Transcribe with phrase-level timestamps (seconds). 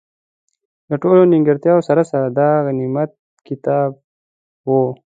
[0.89, 3.11] له ټولو نیمګړتیاوو سره سره، دا غنیمت
[3.47, 3.89] کتاب
[4.67, 4.83] وو.